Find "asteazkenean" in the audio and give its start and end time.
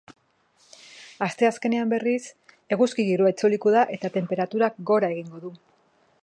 1.25-1.91